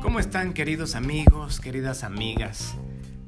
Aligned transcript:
¿Cómo 0.00 0.20
están 0.20 0.54
queridos 0.54 0.94
amigos, 0.94 1.60
queridas 1.60 2.02
amigas? 2.02 2.74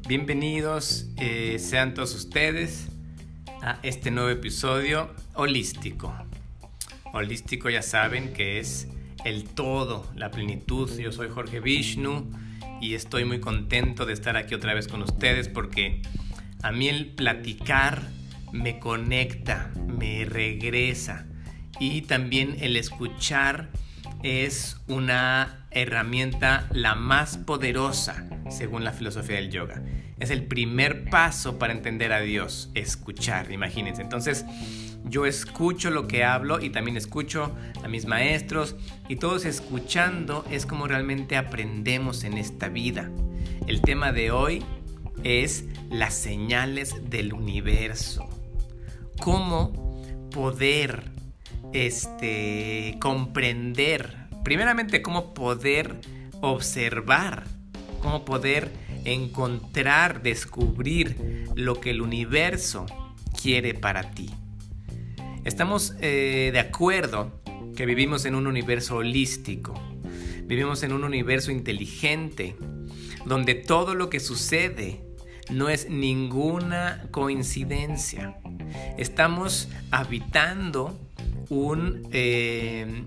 Bienvenidos 0.08 1.10
eh, 1.18 1.58
sean 1.58 1.92
todos 1.92 2.14
ustedes 2.14 2.88
a 3.60 3.78
este 3.82 4.10
nuevo 4.10 4.30
episodio 4.30 5.14
holístico. 5.34 6.14
Holístico 7.12 7.68
ya 7.68 7.82
saben 7.82 8.32
que 8.32 8.58
es 8.58 8.88
el 9.26 9.44
todo, 9.44 10.10
la 10.16 10.30
plenitud. 10.30 10.90
Yo 10.98 11.12
soy 11.12 11.28
Jorge 11.28 11.60
Vishnu 11.60 12.30
y 12.80 12.94
estoy 12.94 13.26
muy 13.26 13.40
contento 13.40 14.06
de 14.06 14.14
estar 14.14 14.38
aquí 14.38 14.54
otra 14.54 14.72
vez 14.72 14.88
con 14.88 15.02
ustedes 15.02 15.50
porque 15.50 16.00
a 16.62 16.72
mí 16.72 16.88
el 16.88 17.08
platicar 17.14 18.08
me 18.52 18.78
conecta, 18.78 19.70
me 19.86 20.24
regresa 20.24 21.27
y 21.78 22.02
también 22.02 22.56
el 22.60 22.76
escuchar 22.76 23.68
es 24.22 24.76
una 24.88 25.66
herramienta 25.70 26.66
la 26.72 26.94
más 26.94 27.38
poderosa 27.38 28.28
según 28.50 28.84
la 28.84 28.92
filosofía 28.92 29.36
del 29.36 29.50
yoga. 29.50 29.82
Es 30.18 30.30
el 30.30 30.44
primer 30.44 31.08
paso 31.08 31.58
para 31.58 31.72
entender 31.72 32.12
a 32.12 32.20
Dios, 32.20 32.70
escuchar, 32.74 33.52
imagínense. 33.52 34.02
Entonces, 34.02 34.44
yo 35.04 35.26
escucho 35.26 35.90
lo 35.90 36.08
que 36.08 36.24
hablo 36.24 36.60
y 36.60 36.70
también 36.70 36.96
escucho 36.96 37.54
a 37.84 37.88
mis 37.88 38.06
maestros 38.06 38.76
y 39.08 39.16
todos 39.16 39.44
escuchando 39.44 40.44
es 40.50 40.66
como 40.66 40.88
realmente 40.88 41.36
aprendemos 41.36 42.24
en 42.24 42.36
esta 42.36 42.68
vida. 42.68 43.10
El 43.66 43.80
tema 43.80 44.12
de 44.12 44.32
hoy 44.32 44.64
es 45.22 45.64
las 45.90 46.14
señales 46.14 47.10
del 47.10 47.32
universo. 47.32 48.28
Cómo 49.20 50.02
poder 50.30 51.17
este 51.72 52.96
comprender, 53.00 54.16
primeramente 54.44 55.02
cómo 55.02 55.34
poder 55.34 56.00
observar, 56.40 57.44
cómo 58.00 58.24
poder 58.24 58.70
encontrar, 59.04 60.22
descubrir 60.22 61.46
lo 61.54 61.80
que 61.80 61.90
el 61.90 62.00
universo 62.00 62.86
quiere 63.40 63.74
para 63.74 64.10
ti. 64.10 64.30
Estamos 65.44 65.94
eh, 66.00 66.50
de 66.52 66.60
acuerdo 66.60 67.40
que 67.76 67.86
vivimos 67.86 68.24
en 68.24 68.34
un 68.34 68.46
universo 68.46 68.96
holístico, 68.96 69.74
vivimos 70.44 70.82
en 70.82 70.92
un 70.92 71.04
universo 71.04 71.50
inteligente, 71.50 72.56
donde 73.24 73.54
todo 73.54 73.94
lo 73.94 74.10
que 74.10 74.20
sucede 74.20 75.04
no 75.50 75.68
es 75.68 75.88
ninguna 75.88 77.06
coincidencia. 77.10 78.38
Estamos 78.98 79.68
habitando 79.90 81.07
eh, 81.50 83.04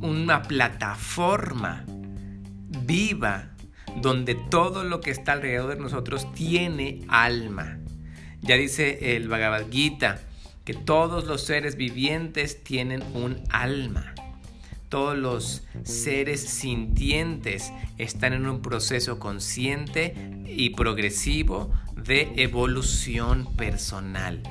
una 0.00 0.42
plataforma 0.42 1.84
viva 2.86 3.50
donde 4.00 4.34
todo 4.34 4.84
lo 4.84 5.00
que 5.00 5.10
está 5.10 5.32
alrededor 5.32 5.76
de 5.76 5.82
nosotros 5.82 6.32
tiene 6.34 7.02
alma. 7.08 7.78
Ya 8.40 8.56
dice 8.56 9.16
el 9.16 9.28
Bhagavad 9.28 9.70
Gita, 9.70 10.20
que 10.64 10.74
todos 10.74 11.26
los 11.26 11.42
seres 11.42 11.76
vivientes 11.76 12.62
tienen 12.62 13.02
un 13.14 13.42
alma. 13.50 14.14
Todos 14.88 15.16
los 15.16 15.62
seres 15.84 16.40
sintientes 16.40 17.72
están 17.98 18.34
en 18.34 18.46
un 18.46 18.60
proceso 18.60 19.18
consciente 19.18 20.14
y 20.46 20.70
progresivo 20.70 21.72
de 21.96 22.32
evolución 22.36 23.46
personal. 23.56 24.42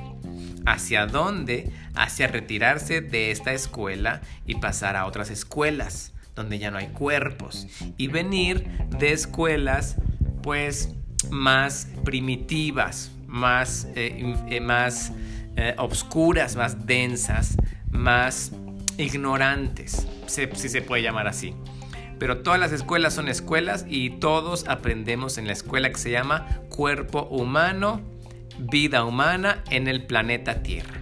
¿Hacia 0.66 1.06
dónde? 1.06 1.70
Hacia 1.94 2.28
retirarse 2.28 3.00
de 3.00 3.30
esta 3.30 3.52
escuela 3.52 4.20
y 4.46 4.56
pasar 4.56 4.96
a 4.96 5.06
otras 5.06 5.30
escuelas 5.30 6.12
donde 6.34 6.58
ya 6.58 6.70
no 6.70 6.78
hay 6.78 6.88
cuerpos 6.88 7.66
y 7.96 8.06
venir 8.08 8.66
de 8.98 9.12
escuelas 9.12 9.96
pues 10.42 10.94
más 11.30 11.88
primitivas, 12.04 13.12
más, 13.26 13.86
eh, 13.94 14.34
eh, 14.48 14.60
más 14.60 15.12
eh, 15.56 15.74
obscuras, 15.78 16.56
más 16.56 16.86
densas, 16.86 17.56
más 17.90 18.52
ignorantes, 18.98 20.06
si 20.26 20.68
se 20.68 20.82
puede 20.82 21.02
llamar 21.02 21.28
así. 21.28 21.54
Pero 22.18 22.38
todas 22.38 22.60
las 22.60 22.72
escuelas 22.72 23.14
son 23.14 23.28
escuelas 23.28 23.84
y 23.88 24.10
todos 24.10 24.66
aprendemos 24.68 25.38
en 25.38 25.46
la 25.46 25.52
escuela 25.52 25.90
que 25.90 25.98
se 25.98 26.10
llama 26.10 26.46
cuerpo 26.68 27.24
humano, 27.24 28.00
vida 28.58 29.04
humana 29.04 29.62
en 29.70 29.88
el 29.88 30.04
planeta 30.04 30.62
Tierra. 30.62 31.00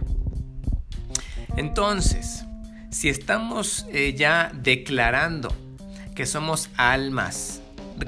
Entonces, 1.56 2.44
si 2.91 3.09
estamos 3.09 3.87
eh, 3.91 4.15
ya 4.16 4.53
declarando 4.55 5.55
que 6.15 6.27
somos 6.27 6.71
almas 6.77 7.60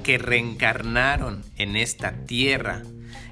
que 0.03 0.19
reencarnaron 0.19 1.45
en 1.57 1.77
esta 1.77 2.13
tierra, 2.27 2.83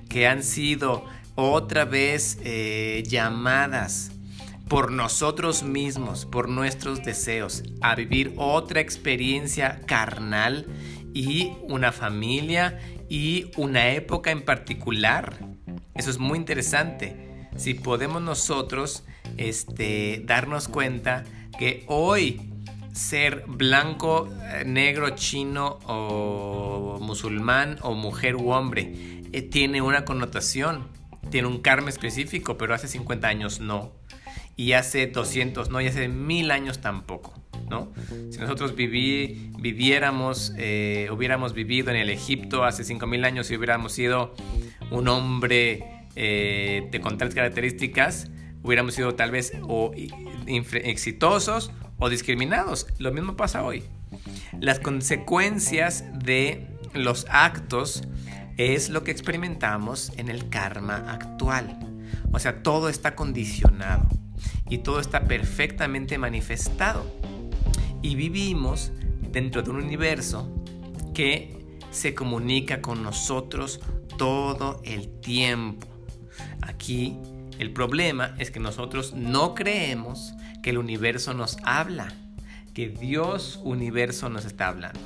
que 0.08 0.26
han 0.26 0.42
sido 0.42 1.04
otra 1.34 1.84
vez 1.84 2.38
eh, 2.44 3.02
llamadas 3.06 4.12
por 4.68 4.92
nosotros 4.92 5.62
mismos, 5.62 6.26
por 6.26 6.48
nuestros 6.48 7.02
deseos, 7.02 7.64
a 7.80 7.94
vivir 7.94 8.34
otra 8.36 8.80
experiencia 8.80 9.80
carnal 9.86 10.66
y 11.12 11.52
una 11.68 11.92
familia 11.92 12.78
y 13.10 13.50
una 13.58 13.90
época 13.90 14.30
en 14.30 14.42
particular. 14.42 15.38
Eso 15.94 16.08
es 16.08 16.18
muy 16.18 16.38
interesante. 16.38 17.48
Si 17.56 17.74
podemos 17.74 18.22
nosotros 18.22 19.04
este, 19.36 20.22
darnos 20.24 20.68
cuenta 20.68 21.24
que 21.58 21.84
hoy 21.88 22.40
ser 22.94 23.44
blanco, 23.46 24.30
negro, 24.64 25.10
chino 25.10 25.78
o 25.86 26.98
musulmán 27.02 27.76
o 27.82 27.92
mujer 27.92 28.36
u 28.36 28.50
hombre 28.52 29.22
eh, 29.32 29.42
tiene 29.42 29.82
una 29.82 30.06
connotación 30.06 30.88
tiene 31.30 31.48
un 31.48 31.60
karma 31.60 31.90
específico, 31.90 32.56
pero 32.56 32.74
hace 32.74 32.88
50 32.88 33.28
años 33.28 33.60
no. 33.60 33.92
Y 34.60 34.74
hace 34.74 35.06
200 35.06 35.70
no, 35.70 35.80
y 35.80 35.86
hace 35.86 36.08
mil 36.08 36.50
años 36.50 36.82
tampoco. 36.82 37.32
¿no? 37.70 37.90
Si 38.30 38.38
nosotros 38.38 38.74
viviéramos, 38.76 40.52
eh, 40.58 41.08
hubiéramos 41.10 41.54
vivido 41.54 41.88
en 41.88 41.96
el 41.96 42.10
Egipto 42.10 42.64
hace 42.64 42.84
5000 42.84 43.24
años 43.24 43.50
y 43.50 43.56
hubiéramos 43.56 43.92
sido 43.92 44.34
un 44.90 45.08
hombre 45.08 46.04
eh, 46.14 46.86
de, 46.90 47.00
con 47.00 47.16
tales 47.16 47.34
características, 47.34 48.30
hubiéramos 48.62 48.92
sido 48.92 49.14
tal 49.14 49.30
vez 49.30 49.54
o 49.62 49.92
exitosos 50.46 51.72
o 51.98 52.10
discriminados. 52.10 52.86
Lo 52.98 53.12
mismo 53.12 53.38
pasa 53.38 53.64
hoy. 53.64 53.84
Las 54.60 54.78
consecuencias 54.78 56.04
de 56.22 56.66
los 56.92 57.24
actos 57.30 58.02
es 58.58 58.90
lo 58.90 59.04
que 59.04 59.10
experimentamos 59.10 60.12
en 60.18 60.28
el 60.28 60.50
karma 60.50 60.96
actual. 61.10 61.78
O 62.30 62.38
sea, 62.38 62.62
todo 62.62 62.90
está 62.90 63.14
condicionado 63.14 64.06
y 64.68 64.78
todo 64.78 65.00
está 65.00 65.24
perfectamente 65.24 66.18
manifestado. 66.18 67.04
Y 68.02 68.14
vivimos 68.14 68.92
dentro 69.30 69.62
de 69.62 69.70
un 69.70 69.76
universo 69.76 70.50
que 71.14 71.60
se 71.90 72.14
comunica 72.14 72.80
con 72.80 73.02
nosotros 73.02 73.80
todo 74.16 74.80
el 74.84 75.20
tiempo. 75.20 75.86
Aquí 76.62 77.16
el 77.58 77.72
problema 77.72 78.34
es 78.38 78.50
que 78.50 78.60
nosotros 78.60 79.12
no 79.14 79.54
creemos 79.54 80.32
que 80.62 80.70
el 80.70 80.78
universo 80.78 81.34
nos 81.34 81.58
habla, 81.64 82.14
que 82.74 82.88
Dios 82.88 83.60
universo 83.62 84.28
nos 84.30 84.44
está 84.44 84.68
hablando. 84.68 85.00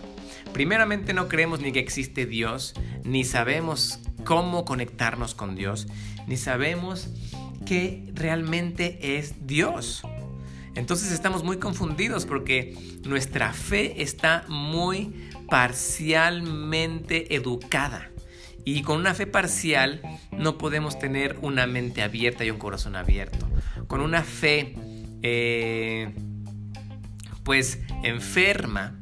Primeramente 0.52 1.14
no 1.14 1.28
creemos 1.28 1.60
ni 1.60 1.72
que 1.72 1.80
existe 1.80 2.26
Dios, 2.26 2.74
ni 3.02 3.24
sabemos 3.24 3.98
cómo 4.24 4.64
conectarnos 4.64 5.34
con 5.34 5.56
Dios, 5.56 5.88
ni 6.26 6.36
sabemos 6.36 7.08
qué 7.64 8.04
realmente 8.14 9.18
es 9.18 9.46
Dios. 9.46 10.02
Entonces 10.74 11.12
estamos 11.12 11.44
muy 11.44 11.58
confundidos 11.58 12.26
porque 12.26 12.76
nuestra 13.04 13.52
fe 13.52 14.02
está 14.02 14.44
muy 14.48 15.30
parcialmente 15.48 17.34
educada. 17.34 18.10
Y 18.64 18.82
con 18.82 18.98
una 18.98 19.14
fe 19.14 19.26
parcial 19.26 20.00
no 20.32 20.58
podemos 20.58 20.98
tener 20.98 21.38
una 21.42 21.66
mente 21.66 22.02
abierta 22.02 22.44
y 22.44 22.50
un 22.50 22.58
corazón 22.58 22.96
abierto. 22.96 23.46
Con 23.86 24.00
una 24.00 24.22
fe 24.22 24.74
eh, 25.22 26.12
pues 27.44 27.78
enferma, 28.02 29.00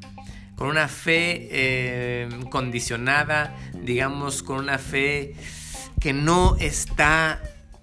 con 0.57 0.69
una 0.69 0.89
fe 0.89 1.49
eh, 1.51 2.29
condicionada, 2.51 3.57
digamos, 3.83 4.43
con 4.43 4.59
una 4.59 4.79
fe 4.79 5.35
que 6.01 6.13
no 6.13 6.57
está 6.59 7.41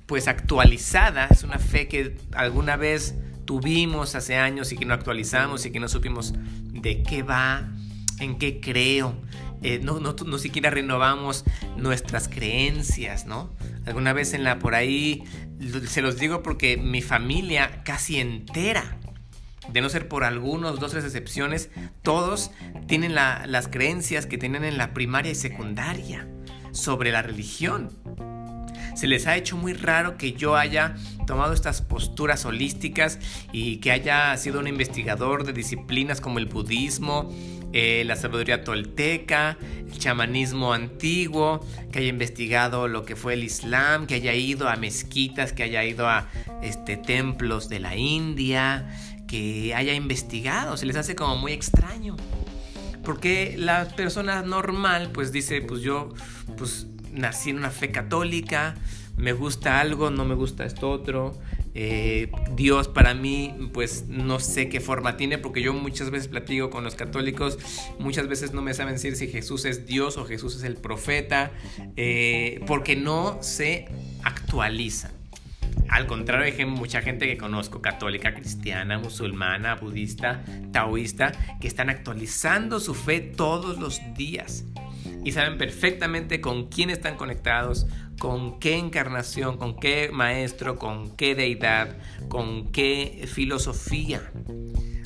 pues 0.10 0.28
actualizada, 0.28 1.28
es 1.28 1.44
una 1.44 1.60
fe 1.60 1.88
que 1.88 2.18
alguna 2.34 2.78
vez 2.78 3.14
tuvimos 3.46 4.16
hace 4.16 4.38
años 4.38 4.72
y 4.72 4.76
que 4.76 4.84
no 4.84 4.96
actualizamos 4.96 5.68
y 5.68 5.72
que 5.72 5.80
no 5.80 5.88
supimos 5.88 6.34
de 6.64 7.04
qué 7.04 7.22
va, 7.22 7.72
en 8.20 8.40
qué 8.40 8.60
creo, 8.60 9.16
eh, 9.62 9.80
no, 9.84 10.00
no, 10.00 10.16
no, 10.26 10.38
siquiera 10.40 10.72
renovamos 10.72 11.46
nuestras 11.78 12.28
creencias, 12.28 13.28
¿no? 13.28 13.54
Alguna 13.86 14.12
vez 14.12 14.34
en 14.34 14.44
la 14.44 14.58
por 14.58 14.74
ahí, 14.74 15.26
se 15.86 16.02
los 16.02 16.18
digo 16.18 16.42
porque 16.42 16.76
mi 16.76 17.04
familia 17.04 17.84
casi 17.84 18.20
entera 18.20 18.98
de 19.72 19.82
no 19.82 19.90
ser 19.90 20.08
por 20.08 20.24
algunos, 20.24 20.80
dos, 20.80 20.90
tres 20.90 21.06
excepciones, 21.06 21.70
todos 22.02 22.50
tienen 22.88 23.14
las 23.14 23.68
creencias 23.68 24.26
que 24.26 24.40
tienen 24.40 24.64
en 24.64 24.80
la 24.80 24.96
primaria 24.96 25.34
y 25.34 25.36
secundaria 25.36 26.28
sobre 26.72 27.12
la 27.12 27.22
religión. 27.22 27.90
Se 28.96 29.08
les 29.08 29.28
ha 29.28 29.36
hecho 29.36 29.58
muy 29.58 29.74
raro 29.74 30.18
que 30.18 30.34
yo 30.34 30.56
haya 30.56 30.96
tomado 31.26 31.54
estas 31.54 31.82
posturas 31.82 32.46
holísticas 32.46 33.20
y 33.52 33.78
que 33.78 33.92
haya 33.92 34.36
sido 34.38 34.60
un 34.60 34.68
investigador 34.68 35.46
de 35.46 35.54
disciplinas 35.54 36.22
como 36.22 36.40
el 36.40 36.48
budismo, 36.48 37.32
eh, 37.72 38.04
la 38.06 38.16
sabiduría 38.16 38.64
tolteca, 38.64 39.58
el 39.62 39.98
chamanismo 40.00 40.74
antiguo, 40.74 41.66
que 41.92 42.00
haya 42.00 42.08
investigado 42.08 42.88
lo 42.88 43.06
que 43.06 43.16
fue 43.16 43.34
el 43.34 43.44
Islam, 43.44 44.08
que 44.08 44.16
haya 44.16 44.34
ido 44.34 44.68
a 44.68 44.76
mezquitas, 44.76 45.54
que 45.54 45.64
haya 45.64 45.84
ido 45.84 46.08
a 46.10 46.28
este, 46.64 46.98
templos 46.98 47.70
de 47.70 47.80
la 47.80 47.96
India, 47.96 48.90
que 49.28 49.76
haya 49.76 49.94
investigado, 49.94 50.78
se 50.78 50.88
les 50.88 50.96
hace 50.96 51.16
como 51.16 51.38
muy 51.38 51.52
extraño. 51.52 52.18
Porque 53.04 53.56
la 53.58 53.88
persona 53.96 54.42
normal 54.42 55.12
pues 55.14 55.32
dice, 55.32 55.62
pues 55.62 55.82
yo 55.82 56.10
pues 56.58 56.88
nací 57.14 57.50
en 57.50 57.58
una 57.58 57.72
fe 57.72 57.92
católica, 57.92 58.76
me 59.18 59.34
gusta 59.34 59.80
algo, 59.82 60.12
no 60.12 60.26
me 60.26 60.36
gusta 60.36 60.66
esto 60.66 60.90
otro. 60.90 61.38
Eh, 61.76 62.32
Dios 62.56 62.88
para 62.88 63.14
mí, 63.14 63.70
pues 63.74 64.06
no 64.08 64.40
sé 64.40 64.70
qué 64.70 64.80
forma 64.80 65.18
tiene, 65.18 65.38
porque 65.38 65.62
yo 65.62 65.74
muchas 65.74 66.10
veces 66.10 66.28
platico 66.30 66.70
con 66.70 66.84
los 66.84 66.96
católicos, 66.96 67.60
muchas 68.00 68.28
veces 68.28 68.54
no 68.54 68.62
me 68.62 68.74
saben 68.74 68.94
decir 68.94 69.16
si 69.16 69.28
Jesús 69.28 69.66
es 69.66 69.86
Dios 69.86 70.18
o 70.18 70.26
Jesús 70.26 70.56
es 70.56 70.64
el 70.64 70.76
profeta, 70.76 71.52
eh, 71.96 72.62
porque 72.66 72.96
no 72.96 73.38
se 73.42 73.88
actualizan. 74.24 75.12
Al 75.90 76.08
contrario, 76.08 76.54
hay 76.58 76.66
mucha 76.66 77.02
gente 77.02 77.28
que 77.28 77.38
conozco, 77.38 77.82
católica, 77.82 78.34
cristiana, 78.34 79.00
musulmana, 79.00 79.76
budista, 79.76 80.44
taoísta, 80.72 81.32
que 81.60 81.68
están 81.68 81.90
actualizando 81.90 82.80
su 82.80 82.94
fe 82.94 83.20
todos 83.20 83.80
los 83.80 84.00
días 84.16 84.66
y 85.24 85.32
saben 85.32 85.58
perfectamente 85.58 86.42
con 86.42 86.68
quién 86.68 86.90
están 86.90 87.16
conectados, 87.16 87.88
con 88.20 88.60
qué 88.60 88.78
encarnación, 88.78 89.58
con 89.58 89.80
qué 89.80 90.10
maestro, 90.12 90.78
con 90.78 91.16
qué 91.16 91.36
deidad, 91.36 91.98
con 92.28 92.72
qué 92.72 93.28
filosofía. 93.34 94.32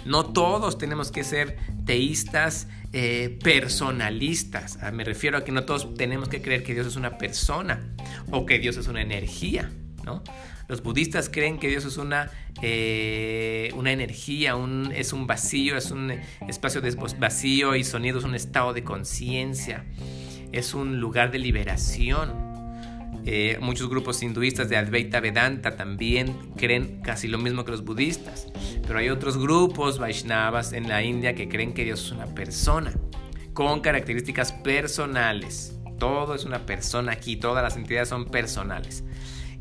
No 0.06 0.26
todos 0.26 0.78
tenemos 0.78 1.12
que 1.12 1.24
ser 1.24 1.58
teístas 1.86 2.68
eh, 2.92 3.40
personalistas. 3.44 4.78
Ah, 4.82 4.92
me 4.92 5.04
refiero 5.04 5.38
a 5.38 5.44
que 5.44 5.52
no 5.52 5.64
todos 5.64 5.94
tenemos 5.96 6.30
que 6.30 6.42
creer 6.42 6.64
que 6.64 6.74
Dios 6.74 6.88
es 6.88 6.96
una 6.96 7.18
persona 7.18 7.96
o 8.32 8.46
que 8.46 8.60
Dios 8.60 8.78
es 8.78 8.88
una 8.88 9.02
energía. 9.02 9.72
¿no? 10.04 10.22
Los 10.68 10.82
budistas 10.82 11.30
creen 11.30 11.60
que 11.60 11.68
Dios 11.68 11.86
es 11.86 11.98
una, 11.98 12.32
eh, 12.62 13.72
una 13.76 13.92
energía, 13.92 14.56
un, 14.56 14.92
es 14.96 15.14
un 15.14 15.28
vacío, 15.28 15.78
es 15.78 15.92
un 15.92 16.12
espacio 16.48 16.82
de 16.82 16.92
vacío 17.20 17.76
y 17.76 17.84
sonido, 17.84 18.20
es 18.20 18.26
un 18.26 18.36
estado 18.36 18.74
de 18.74 18.84
conciencia, 18.84 19.86
es 20.52 20.74
un 20.74 21.00
lugar 21.00 21.32
de 21.32 21.40
liberación. 21.40 22.54
Eh, 23.26 23.58
muchos 23.62 23.90
grupos 23.90 24.22
hinduistas 24.22 24.68
de 24.68 24.76
Advaita 24.76 25.22
Vedanta 25.22 25.78
también 25.78 26.52
creen 26.58 27.00
casi 27.02 27.30
lo 27.30 27.38
mismo 27.38 27.64
que 27.64 27.72
los 27.72 27.86
budistas, 27.86 28.48
pero 28.86 29.00
hay 29.00 29.10
otros 29.10 29.38
grupos 29.38 29.98
Vaishnavas 29.98 30.74
en 30.74 30.90
la 30.90 31.04
India 31.04 31.34
que 31.34 31.48
creen 31.48 31.74
que 31.74 31.86
Dios 31.86 32.06
es 32.06 32.12
una 32.12 32.26
persona 32.26 32.94
con 33.54 33.82
características 33.82 34.52
personales. 34.52 35.80
Todo 36.00 36.36
es 36.36 36.44
una 36.44 36.66
persona 36.66 37.14
aquí, 37.14 37.38
todas 37.38 37.64
las 37.64 37.78
entidades 37.78 38.10
son 38.10 38.26
personales. 38.26 39.06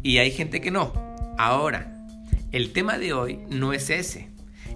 Y 0.03 0.19
hay 0.19 0.31
gente 0.33 0.61
que 0.61 0.71
no. 0.71 0.93
Ahora, 1.39 1.93
el 2.51 2.73
tema 2.73 2.99
de 2.99 3.13
hoy 3.13 3.39
no 3.49 3.73
es 3.73 3.91
ese. 3.91 4.29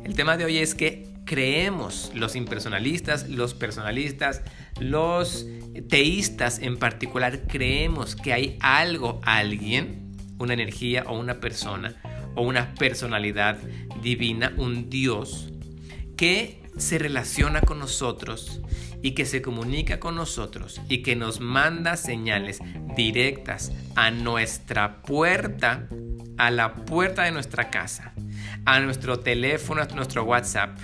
El 0.05 0.15
tema 0.15 0.37
de 0.37 0.45
hoy 0.45 0.59
es 0.59 0.75
que 0.75 1.09
creemos, 1.25 2.13
los 2.15 2.37
impersonalistas, 2.37 3.29
los 3.29 3.53
personalistas, 3.55 4.43
los 4.79 5.47
teístas 5.89 6.61
en 6.61 6.79
particular, 6.79 7.43
creemos 7.49 8.15
que 8.15 8.33
hay 8.33 8.57
algo, 8.61 9.21
alguien, 9.25 10.17
una 10.39 10.55
energía 10.55 11.05
o 11.09 11.19
una 11.19 11.41
persona 11.41 11.97
o 12.37 12.43
una 12.43 12.75
personalidad 12.75 13.59
divina, 14.03 14.55
un 14.57 14.89
Dios, 14.89 15.53
que 16.17 16.63
se 16.77 16.99
relaciona 16.99 17.63
con 17.63 17.79
nosotros 17.79 18.61
y 19.07 19.13
que 19.13 19.25
se 19.25 19.41
comunica 19.41 20.01
con 20.01 20.17
nosotros 20.17 20.81
y 20.89 21.05
que 21.05 21.15
nos 21.15 21.39
manda 21.39 21.97
señales 21.97 22.59
directas 22.97 23.71
a 23.95 24.11
nuestra 24.11 25.01
puerta, 25.03 25.87
a 26.39 26.51
la 26.51 26.75
puerta 26.75 27.23
de 27.23 27.31
nuestra 27.31 27.71
casa, 27.71 28.15
a 28.65 28.81
nuestro 28.81 29.21
teléfono, 29.21 29.81
a 29.81 29.87
nuestro 29.95 30.25
WhatsApp. 30.25 30.77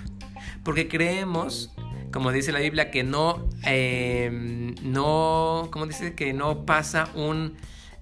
Porque 0.63 0.87
creemos, 0.87 1.75
como 2.13 2.31
dice 2.31 2.53
la 2.53 2.61
Biblia, 2.61 2.93
que 2.93 3.03
no, 3.03 3.49
em, 3.65 4.77
no, 4.85 5.69
como 5.73 5.87
dice, 5.87 6.15
que 6.15 6.33
no 6.33 6.65
pasa 6.65 7.09
un 7.17 7.57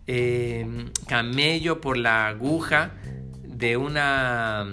em, 0.07 0.91
camello 1.09 1.81
por 1.81 1.97
la 1.97 2.29
aguja 2.29 2.91
de 3.43 3.79
una 3.79 4.71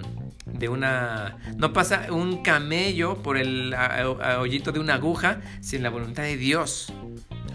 de 0.58 0.70
una... 0.70 1.38
No 1.58 1.74
pasa 1.74 2.08
un 2.12 2.44
camello 2.44 3.22
por 3.22 3.38
el 3.38 3.76
hoyito 4.40 4.72
de 4.72 4.80
una 4.80 4.96
aguja 4.96 5.42
sin 5.62 5.84
la 5.84 5.90
voluntad 5.90 6.24
de 6.24 6.38
Dios. 6.38 6.94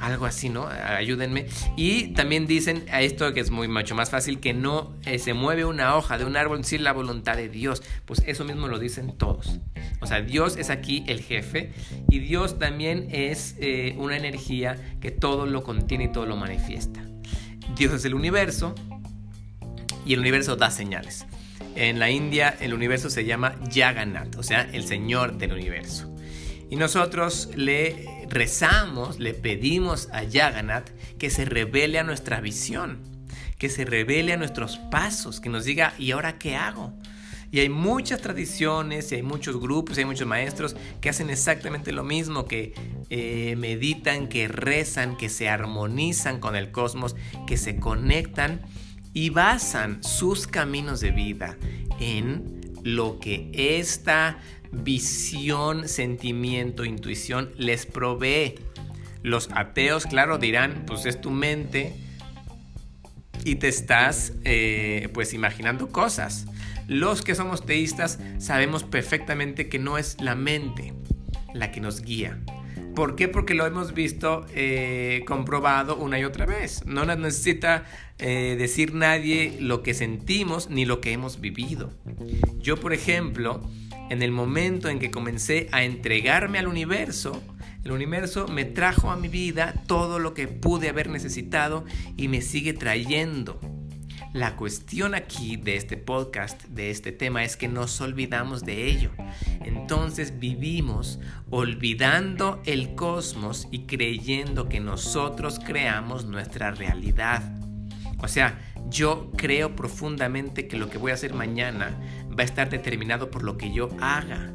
Algo 0.01 0.27
así, 0.27 0.49
¿no? 0.49 0.67
Ayúdenme. 0.67 1.47
Y 1.77 2.09
también 2.09 2.49
dicen 2.49 2.85
a 2.91 3.03
esto 3.03 3.33
que 3.33 3.41
es 3.41 3.53
muy 3.53 3.69
mucho 3.69 3.95
más 3.95 4.11
fácil, 4.11 4.41
que 4.41 4.53
no 4.53 4.97
eh, 5.05 5.21
se 5.21 5.33
mueve 5.33 5.65
una 5.65 5.97
hoja 5.97 6.19
de 6.19 6.25
un 6.25 6.37
árbol 6.37 6.65
sin 6.65 6.83
la 6.83 6.93
voluntad 6.93 7.37
de 7.37 7.49
Dios. 7.49 7.83
Pues 8.05 8.21
eso 8.27 8.45
mismo 8.45 8.67
lo 8.67 8.81
dicen 8.81 9.17
todos. 9.17 9.61
O 10.01 10.07
sea, 10.07 10.21
Dios 10.21 10.57
es 10.57 10.71
aquí 10.71 11.05
el 11.07 11.21
jefe 11.21 11.73
y 12.11 12.19
Dios 12.19 12.59
también 12.59 13.09
es 13.13 13.55
eh, 13.61 13.95
una 13.97 14.17
energía 14.17 14.77
que 15.01 15.13
todo 15.13 15.47
lo 15.47 15.63
contiene 15.63 16.05
y 16.05 16.13
todo 16.13 16.27
lo 16.27 16.37
manifiesta. 16.37 17.01
Dios 17.77 17.93
es 17.93 18.05
el 18.05 18.15
universo 18.15 18.75
y 20.05 20.15
el 20.15 20.19
universo 20.19 20.57
da 20.57 20.71
señales. 20.71 21.27
En 21.75 21.99
la 21.99 22.11
India 22.11 22.55
el 22.61 22.75
universo 22.75 23.09
se 23.09 23.25
llama 23.25 23.57
Jagannath, 23.73 24.37
o 24.37 24.43
sea, 24.43 24.69
el 24.73 24.85
Señor 24.85 25.39
del 25.39 25.53
universo. 25.53 26.15
Y 26.71 26.77
nosotros 26.77 27.51
le 27.55 28.27
rezamos, 28.29 29.19
le 29.19 29.35
pedimos 29.35 30.09
a 30.13 30.23
Jagannath 30.31 30.91
que 31.19 31.31
se 31.31 31.45
revele 31.45 31.99
a 31.99 32.05
nuestra 32.05 32.41
visión, 32.41 33.01
que 33.59 33.69
se 33.69 33.85
revele 33.85 34.33
a 34.33 34.37
nuestros 34.37 34.79
pasos, 34.91 35.41
que 35.41 35.49
nos 35.49 35.65
diga, 35.65 35.95
¿y 35.99 36.13
ahora 36.13 36.39
qué 36.39 36.57
hago? 36.57 36.93
Y 37.51 37.61
hay 37.61 37.69
muchas 37.69 38.23
tradiciones, 38.23 39.13
y 39.13 39.17
hay 39.17 39.23
muchos 39.23 39.61
grupos, 39.61 39.97
y 39.97 40.01
hay 40.01 40.07
muchos 40.07 40.27
maestros 40.27 40.75
que 41.03 41.11
hacen 41.11 41.29
exactamente 41.29 41.93
lo 41.93 42.03
mismo, 42.03 42.47
que 42.47 42.73
eh, 43.11 43.55
meditan, 43.59 44.29
que 44.29 44.49
rezan, 44.49 45.19
que 45.19 45.29
se 45.29 45.51
armonizan 45.51 46.41
con 46.41 46.57
el 46.57 46.71
cosmos, 46.71 47.15
que 47.47 47.59
se 47.59 47.77
conectan 47.77 48.63
y 49.15 49.31
basan 49.31 50.03
sus 50.03 50.47
caminos 50.47 51.01
de 51.01 51.11
vida 51.11 51.57
en 52.01 52.61
lo 52.83 53.19
que 53.19 53.51
esta 53.55 54.39
visión, 54.73 55.89
sentimiento, 55.89 56.85
intuición 56.85 57.51
les 57.57 57.87
provee. 57.87 58.55
Los 59.23 59.51
ateos, 59.55 60.07
claro, 60.07 60.39
dirán, 60.39 60.85
pues 60.87 61.07
es 61.07 61.21
tu 61.21 61.31
mente 61.31 61.95
y 63.45 63.57
te 63.57 63.69
estás 63.69 64.33
eh, 64.45 65.09
pues 65.13 65.35
imaginando 65.35 65.89
cosas. 65.89 66.47
Los 66.89 67.23
que 67.23 67.35
somos 67.35 67.65
teístas 67.65 68.19
sabemos 68.39 68.83
perfectamente 68.83 69.69
que 69.69 69.79
no 69.79 69.99
es 69.99 70.21
la 70.21 70.35
mente 70.35 70.93
la 71.55 71.71
que 71.71 71.81
nos 71.81 72.03
guía, 72.03 72.41
¿Por 72.95 73.17
qué? 73.17 73.29
Porque 73.29 73.55
lo 73.55 73.67
hemos 73.67 73.95
visto 73.95 74.45
eh, 74.55 75.23
comprobado 75.27 75.97
una 75.97 76.19
y 76.19 76.25
otra 76.25 76.47
vez. 76.47 76.85
No 76.85 77.05
nos 77.05 77.19
necesita 77.19 77.85
eh, 78.19 78.57
decir 78.59 78.95
nadie 78.95 79.57
lo 79.61 79.83
que 79.83 79.95
sentimos 79.95 80.69
ni 80.69 80.85
lo 80.85 81.01
que 81.01 81.13
hemos 81.13 81.41
vivido. 81.41 81.91
Yo, 82.59 82.77
por 82.77 82.93
ejemplo, 82.93 83.63
en 84.11 84.23
el 84.23 84.31
momento 84.31 84.89
en 84.89 84.99
que 84.99 85.11
comencé 85.11 85.69
a 85.73 85.85
entregarme 85.85 86.59
al 86.59 86.69
universo, 86.69 87.43
el 87.85 87.93
universo 87.93 88.47
me 88.47 88.65
trajo 88.65 89.11
a 89.11 89.17
mi 89.17 89.29
vida 89.29 89.75
todo 89.87 90.19
lo 90.19 90.35
que 90.35 90.47
pude 90.47 90.89
haber 90.89 91.09
necesitado 91.09 91.85
y 92.17 92.29
me 92.29 92.43
sigue 92.43 92.75
trayendo. 92.75 93.59
La 94.33 94.57
cuestión 94.57 95.15
aquí 95.15 95.57
de 95.57 95.77
este 95.77 95.99
podcast, 95.99 96.65
de 96.65 96.91
este 96.91 97.13
tema, 97.13 97.45
es 97.45 97.59
que 97.59 97.69
nos 97.69 98.01
olvidamos 98.01 98.65
de 98.65 98.87
ello. 98.87 99.11
Entonces 99.61 100.39
vivimos 100.39 101.21
olvidando 101.51 102.63
el 102.65 102.95
cosmos 102.95 103.69
y 103.71 103.81
creyendo 103.81 104.71
que 104.71 104.81
nosotros 104.81 105.59
creamos 105.59 106.25
nuestra 106.25 106.71
realidad. 106.71 107.43
O 108.23 108.29
sea, 108.29 108.59
yo 108.89 109.31
creo 109.37 109.77
profundamente 109.77 110.67
que 110.67 110.79
lo 110.79 110.89
que 110.89 110.97
voy 110.97 111.11
a 111.11 111.15
hacer 111.15 111.35
mañana 111.35 111.95
va 112.31 112.43
a 112.43 112.47
estar 112.47 112.71
determinado 112.71 113.31
por 113.31 113.43
lo 113.43 113.59
que 113.59 113.75
yo 113.75 113.91
haga. 114.01 114.51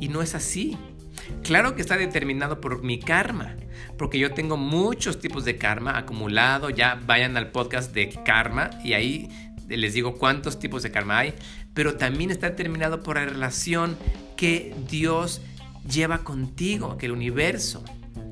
Y 0.00 0.08
no 0.08 0.22
es 0.22 0.34
así. 0.34 0.76
Claro 1.42 1.74
que 1.74 1.82
está 1.82 1.96
determinado 1.96 2.60
por 2.60 2.82
mi 2.82 2.98
karma, 2.98 3.56
porque 3.96 4.18
yo 4.18 4.32
tengo 4.32 4.56
muchos 4.56 5.20
tipos 5.20 5.44
de 5.44 5.56
karma 5.56 5.98
acumulado, 5.98 6.70
ya 6.70 7.00
vayan 7.06 7.36
al 7.36 7.50
podcast 7.50 7.92
de 7.94 8.08
karma 8.24 8.70
y 8.82 8.94
ahí 8.94 9.28
les 9.68 9.94
digo 9.94 10.16
cuántos 10.16 10.58
tipos 10.58 10.82
de 10.82 10.90
karma 10.90 11.18
hay, 11.18 11.34
pero 11.72 11.96
también 11.96 12.30
está 12.30 12.50
determinado 12.50 13.02
por 13.02 13.16
la 13.16 13.26
relación 13.26 13.96
que 14.36 14.74
Dios 14.88 15.40
lleva 15.88 16.18
contigo, 16.18 16.96
que 16.96 17.06
el 17.06 17.12
universo. 17.12 17.84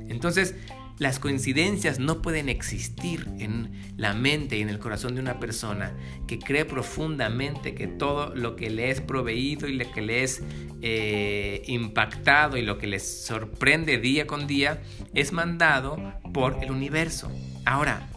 Entonces, 0.08 0.54
las 0.98 1.18
coincidencias 1.18 1.98
no 1.98 2.22
pueden 2.22 2.48
existir 2.48 3.28
en 3.38 3.72
la 3.96 4.14
mente 4.14 4.58
y 4.58 4.62
en 4.62 4.68
el 4.68 4.78
corazón 4.78 5.14
de 5.14 5.20
una 5.20 5.40
persona 5.40 5.92
que 6.26 6.38
cree 6.38 6.64
profundamente 6.64 7.74
que 7.74 7.86
todo 7.86 8.34
lo 8.34 8.56
que 8.56 8.70
le 8.70 8.90
es 8.90 9.00
proveído 9.00 9.68
y 9.68 9.74
lo 9.74 9.90
que 9.90 10.02
le 10.02 10.22
es 10.22 10.42
eh, 10.80 11.62
impactado 11.66 12.56
y 12.56 12.62
lo 12.62 12.78
que 12.78 12.86
les 12.86 13.24
sorprende 13.24 13.98
día 13.98 14.26
con 14.26 14.46
día 14.46 14.82
es 15.14 15.32
mandado 15.32 15.98
por 16.32 16.62
el 16.62 16.70
universo. 16.70 17.30
Ahora, 17.64 18.08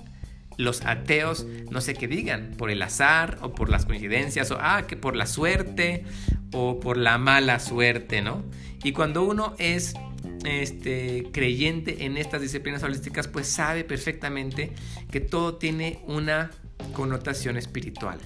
los 0.58 0.86
ateos 0.86 1.46
no 1.70 1.82
sé 1.82 1.96
qué 1.96 2.08
digan, 2.08 2.53
por 2.58 2.70
el 2.72 2.82
azar 2.82 3.38
o 3.41 3.53
por 3.53 3.70
las 3.70 3.86
coincidencias 3.86 4.51
o 4.51 4.58
ah, 4.60 4.86
que 4.88 4.96
por 4.96 5.15
la 5.15 5.27
suerte 5.27 6.03
o 6.53 6.79
por 6.79 6.98
la 6.98 7.17
mala 7.17 7.60
suerte, 7.60 8.22
¿no? 8.22 8.44
Y 8.84 8.91
cuando 8.91 9.24
uno 9.24 9.55
es 9.58 9.96
este, 10.43 11.29
creyente 11.31 12.05
en 12.05 12.17
estas 12.17 12.41
disciplinas 12.41 12.83
holísticas, 12.83 13.27
pues 13.27 13.47
sabe 13.47 13.83
perfectamente 13.83 14.73
que 15.11 15.21
todo 15.21 15.55
tiene 15.55 15.99
una 16.07 16.51
connotación 16.93 17.57
espiritual. 17.57 18.19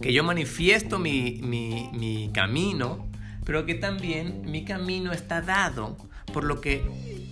Que 0.00 0.12
yo 0.12 0.24
manifiesto 0.24 0.98
mi, 0.98 1.40
mi 1.42 2.30
camino, 2.34 3.08
pero 3.44 3.64
que 3.64 3.74
también 3.74 4.42
mi 4.44 4.64
camino 4.64 5.12
está 5.12 5.40
dado 5.40 5.96
por 6.32 6.44
lo 6.44 6.60
que 6.60 6.82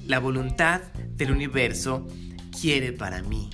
la 0.06 0.18
voluntad 0.18 0.80
del 1.16 1.30
universo 1.30 2.06
quiere 2.60 2.92
para 2.92 3.22
mí. 3.22 3.50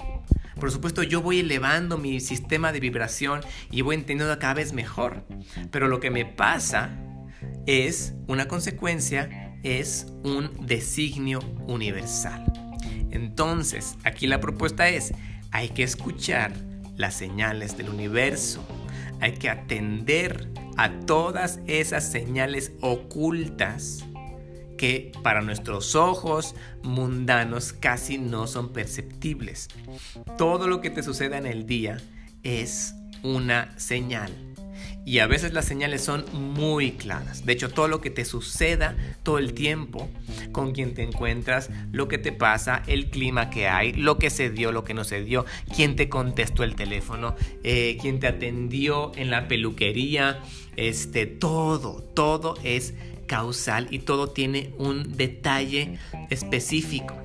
Por 0.60 0.70
supuesto, 0.70 1.02
yo 1.02 1.22
voy 1.22 1.40
elevando 1.40 1.98
mi 1.98 2.20
sistema 2.20 2.70
de 2.70 2.78
vibración 2.78 3.40
y 3.70 3.80
voy 3.80 3.96
entendiendo 3.96 4.38
cada 4.38 4.54
vez 4.54 4.72
mejor. 4.72 5.24
Pero 5.72 5.88
lo 5.88 5.98
que 5.98 6.10
me 6.10 6.24
pasa 6.24 6.90
es 7.66 8.14
una 8.28 8.46
consecuencia, 8.46 9.41
es 9.62 10.06
un 10.24 10.50
designio 10.66 11.40
universal. 11.66 12.44
Entonces, 13.10 13.96
aquí 14.04 14.26
la 14.26 14.40
propuesta 14.40 14.88
es, 14.88 15.12
hay 15.50 15.68
que 15.68 15.82
escuchar 15.82 16.52
las 16.96 17.14
señales 17.14 17.76
del 17.76 17.90
universo, 17.90 18.64
hay 19.20 19.32
que 19.32 19.50
atender 19.50 20.48
a 20.76 20.90
todas 21.00 21.60
esas 21.66 22.10
señales 22.10 22.72
ocultas 22.80 24.04
que 24.76 25.12
para 25.22 25.42
nuestros 25.42 25.94
ojos 25.94 26.56
mundanos 26.82 27.72
casi 27.72 28.18
no 28.18 28.46
son 28.46 28.72
perceptibles. 28.72 29.68
Todo 30.38 30.66
lo 30.66 30.80
que 30.80 30.90
te 30.90 31.02
suceda 31.02 31.38
en 31.38 31.46
el 31.46 31.66
día 31.66 31.98
es 32.42 32.94
una 33.22 33.78
señal. 33.78 34.51
Y 35.04 35.18
a 35.18 35.26
veces 35.26 35.52
las 35.52 35.64
señales 35.64 36.02
son 36.02 36.24
muy 36.32 36.92
claras. 36.92 37.44
De 37.44 37.52
hecho, 37.52 37.70
todo 37.70 37.88
lo 37.88 38.00
que 38.00 38.10
te 38.10 38.24
suceda 38.24 38.96
todo 39.24 39.38
el 39.38 39.52
tiempo, 39.52 40.08
con 40.52 40.72
quien 40.72 40.94
te 40.94 41.02
encuentras, 41.02 41.70
lo 41.90 42.06
que 42.06 42.18
te 42.18 42.30
pasa, 42.30 42.82
el 42.86 43.10
clima 43.10 43.50
que 43.50 43.66
hay, 43.66 43.92
lo 43.92 44.18
que 44.18 44.30
se 44.30 44.50
dio, 44.50 44.70
lo 44.70 44.84
que 44.84 44.94
no 44.94 45.02
se 45.02 45.22
dio, 45.22 45.44
quién 45.74 45.96
te 45.96 46.08
contestó 46.08 46.62
el 46.62 46.76
teléfono, 46.76 47.34
eh, 47.64 47.98
quién 48.00 48.20
te 48.20 48.28
atendió 48.28 49.10
en 49.16 49.30
la 49.30 49.48
peluquería, 49.48 50.40
este, 50.76 51.26
todo, 51.26 52.02
todo 52.14 52.54
es 52.62 52.94
causal 53.26 53.88
y 53.90 54.00
todo 54.00 54.28
tiene 54.30 54.72
un 54.78 55.16
detalle 55.16 55.98
específico. 56.30 57.16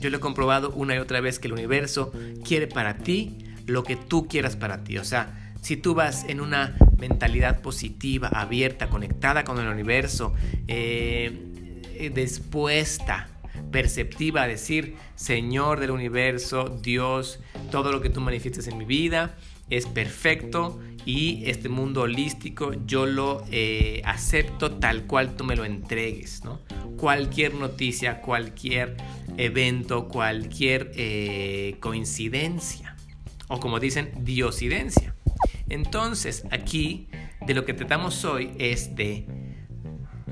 Yo 0.00 0.10
lo 0.10 0.18
he 0.18 0.20
comprobado 0.20 0.70
una 0.72 0.94
y 0.94 0.98
otra 0.98 1.20
vez 1.20 1.38
que 1.38 1.46
el 1.46 1.54
universo 1.54 2.12
quiere 2.44 2.66
para 2.66 2.98
ti 2.98 3.38
lo 3.66 3.82
que 3.82 3.96
tú 3.96 4.28
quieras 4.28 4.56
para 4.56 4.84
ti. 4.84 4.98
O 4.98 5.04
sea, 5.04 5.54
si 5.62 5.76
tú 5.76 5.94
vas 5.94 6.24
en 6.28 6.40
una 6.40 6.76
mentalidad 6.98 7.60
positiva, 7.60 8.28
abierta, 8.28 8.88
conectada 8.88 9.44
con 9.44 9.58
el 9.58 9.68
universo, 9.68 10.34
eh, 10.68 12.10
dispuesta, 12.14 13.28
perceptiva 13.70 14.42
a 14.42 14.48
decir, 14.48 14.96
Señor 15.14 15.80
del 15.80 15.90
universo, 15.90 16.68
Dios, 16.82 17.40
todo 17.70 17.92
lo 17.92 18.00
que 18.00 18.10
tú 18.10 18.20
manifiestes 18.20 18.68
en 18.68 18.78
mi 18.78 18.84
vida 18.84 19.34
es 19.68 19.86
perfecto 19.86 20.80
y 21.04 21.42
este 21.46 21.68
mundo 21.68 22.02
holístico 22.02 22.72
yo 22.86 23.06
lo 23.06 23.44
eh, 23.50 24.00
acepto 24.04 24.72
tal 24.72 25.06
cual 25.06 25.36
tú 25.36 25.44
me 25.44 25.56
lo 25.56 25.64
entregues, 25.64 26.44
¿no? 26.44 26.60
Cualquier 26.96 27.54
noticia, 27.54 28.20
cualquier 28.20 28.96
evento, 29.36 30.08
cualquier 30.08 30.92
eh, 30.94 31.76
coincidencia 31.80 32.96
o 33.48 33.60
como 33.60 33.80
dicen, 33.80 34.12
diosidencia. 34.20 35.15
Entonces 35.68 36.44
aquí 36.50 37.08
de 37.46 37.54
lo 37.54 37.64
que 37.64 37.74
tratamos 37.74 38.24
hoy 38.24 38.52
es 38.58 38.94
de 38.94 39.26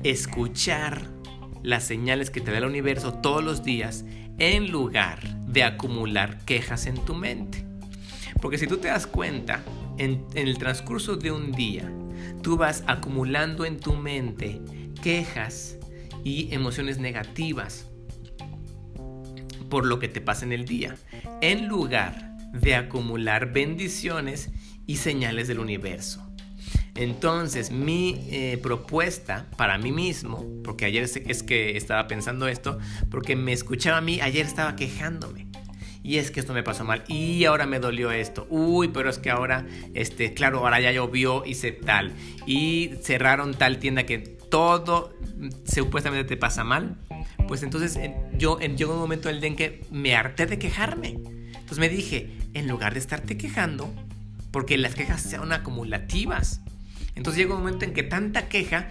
escuchar 0.03 1.01
las 1.63 1.83
señales 1.83 2.29
que 2.29 2.41
te 2.41 2.51
da 2.51 2.59
el 2.59 2.65
universo 2.65 3.13
todos 3.13 3.43
los 3.43 3.63
días 3.63 4.05
en 4.37 4.71
lugar 4.71 5.23
de 5.41 5.63
acumular 5.63 6.43
quejas 6.45 6.85
en 6.85 6.95
tu 7.05 7.15
mente. 7.15 7.65
Porque 8.41 8.57
si 8.57 8.67
tú 8.67 8.77
te 8.77 8.89
das 8.89 9.07
cuenta, 9.07 9.63
en, 9.97 10.25
el 10.35 10.57
transcurso 10.57 11.15
de 11.15 11.31
un 11.31 11.51
día, 11.51 11.91
tú 12.41 12.57
vas 12.57 12.83
acumulando 12.87 13.65
en 13.65 13.79
tu 13.79 13.93
mente 13.93 14.61
quejas 15.01 15.77
y 16.23 16.53
emociones 16.53 16.99
negativas 16.99 17.87
por 19.69 19.85
lo 19.85 19.99
que 19.99 20.07
te 20.07 20.21
pasa 20.21 20.45
en 20.45 20.51
el 20.51 20.65
día, 20.65 20.95
en 21.41 21.67
lugar 21.67 22.37
de 22.53 22.75
acumular 22.75 23.51
bendiciones 23.51 24.51
y 24.85 24.97
señales 24.97 25.47
del 25.47 25.59
universo. 25.59 26.21
Entonces, 26.95 27.71
mi 27.71 28.25
eh, 28.29 28.57
propuesta 28.61 29.47
para 29.57 29.77
mí 29.77 29.91
mismo, 29.91 30.45
porque 30.63 30.85
ayer 30.85 31.03
es 31.03 31.43
que 31.43 31.75
estaba 31.75 32.07
pensando 32.07 32.47
esto, 32.47 32.79
porque 33.11 33.35
me 33.35 33.51
escuchaba 33.51 33.97
a 33.97 34.01
mí, 34.01 34.21
ayer 34.21 34.45
estaba 34.45 34.75
quejándome 34.75 35.47
y 36.05 36.19
es 36.19 36.29
que 36.29 36.39
esto 36.39 36.53
me 36.53 36.61
pasó 36.61 36.85
mal 36.85 37.03
y 37.07 37.45
ahora 37.45 37.65
me 37.65 37.79
dolió 37.79 38.11
esto. 38.11 38.45
Uy, 38.51 38.89
pero 38.89 39.09
es 39.09 39.17
que 39.17 39.31
ahora, 39.31 39.65
este, 39.95 40.35
claro, 40.35 40.59
ahora 40.59 40.79
ya 40.79 40.91
llovió 40.91 41.43
se 41.51 41.71
tal. 41.71 42.13
Y 42.45 42.91
cerraron 43.01 43.55
tal 43.55 43.79
tienda 43.79 44.03
que 44.03 44.19
todo 44.19 45.17
supuestamente 45.65 46.27
te 46.27 46.37
pasa 46.37 46.63
mal. 46.63 46.95
Pues 47.47 47.63
entonces 47.63 47.99
yo 48.37 48.59
llegó 48.59 48.93
un 48.93 48.99
momento 48.99 49.29
en 49.29 49.35
el 49.35 49.41
día 49.41 49.49
en 49.49 49.55
que 49.55 49.81
me 49.89 50.15
harté 50.15 50.45
de 50.45 50.59
quejarme. 50.59 51.17
Entonces 51.55 51.79
me 51.79 51.89
dije, 51.89 52.37
en 52.53 52.67
lugar 52.67 52.93
de 52.93 52.99
estarte 52.99 53.35
quejando, 53.35 53.91
porque 54.55 54.77
las 54.77 54.95
quejas 54.95 55.21
sean 55.21 55.51
acumulativas, 55.51 56.61
entonces 57.13 57.43
llega 57.43 57.55
un 57.55 57.59
momento 57.59 57.83
en 57.83 57.93
que 57.93 58.03
tanta 58.03 58.47
queja 58.47 58.89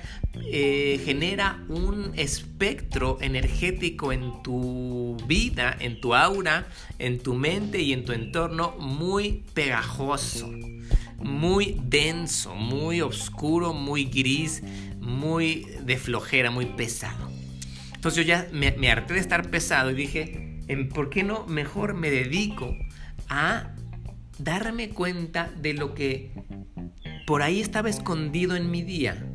eh, 0.52 1.00
genera 1.02 1.64
un 1.70 2.12
espectro 2.16 3.16
energético 3.22 4.12
en 4.12 4.42
tu 4.42 5.16
vida, 5.26 5.74
en 5.80 6.02
tu 6.02 6.14
aura, 6.14 6.66
en 6.98 7.18
tu 7.18 7.32
mente 7.32 7.80
y 7.80 7.94
en 7.94 8.04
tu 8.04 8.12
entorno 8.12 8.72
muy 8.78 9.42
pegajoso, 9.54 10.52
muy 11.16 11.80
denso, 11.82 12.54
muy 12.54 13.00
oscuro, 13.00 13.72
muy 13.72 14.04
gris, 14.04 14.62
muy 15.00 15.66
de 15.82 15.96
flojera, 15.96 16.50
muy 16.50 16.66
pesado. 16.66 17.30
Entonces 17.94 18.22
yo 18.22 18.28
ya 18.28 18.46
me 18.52 18.90
harté 18.90 19.14
de 19.14 19.20
estar 19.20 19.48
pesado 19.48 19.92
y 19.92 19.94
dije, 19.94 20.60
¿por 20.92 21.08
qué 21.08 21.22
no 21.22 21.46
mejor 21.46 21.94
me 21.94 22.10
dedico 22.10 22.76
a 23.30 23.73
darme 24.38 24.90
cuenta 24.90 25.50
de 25.60 25.74
lo 25.74 25.94
que 25.94 26.30
por 27.26 27.42
ahí 27.42 27.60
estaba 27.60 27.88
escondido 27.88 28.56
en 28.56 28.70
mi 28.70 28.82
día, 28.82 29.26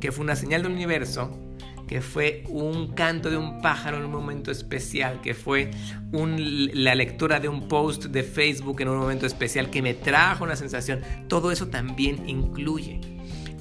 que 0.00 0.12
fue 0.12 0.24
una 0.24 0.36
señal 0.36 0.62
del 0.62 0.72
universo, 0.72 1.38
que 1.86 2.00
fue 2.00 2.44
un 2.48 2.92
canto 2.94 3.30
de 3.30 3.36
un 3.36 3.60
pájaro 3.60 3.98
en 3.98 4.04
un 4.04 4.10
momento 4.10 4.50
especial, 4.50 5.20
que 5.20 5.34
fue 5.34 5.70
la 6.12 6.94
lectura 6.94 7.38
de 7.38 7.48
un 7.48 7.68
post 7.68 8.06
de 8.06 8.22
Facebook 8.22 8.80
en 8.80 8.88
un 8.88 8.98
momento 8.98 9.26
especial 9.26 9.70
que 9.70 9.82
me 9.82 9.94
trajo 9.94 10.44
una 10.44 10.56
sensación. 10.56 11.00
Todo 11.28 11.52
eso 11.52 11.68
también 11.68 12.28
incluye 12.28 13.00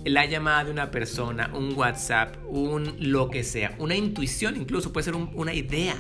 la 0.05 0.25
llamada 0.25 0.65
de 0.65 0.71
una 0.71 0.91
persona, 0.91 1.51
un 1.53 1.73
WhatsApp, 1.75 2.35
un 2.47 2.95
lo 2.99 3.29
que 3.29 3.43
sea, 3.43 3.75
una 3.79 3.95
intuición 3.95 4.55
incluso, 4.55 4.93
puede 4.93 5.05
ser 5.05 5.15
una 5.15 5.53
idea 5.53 5.95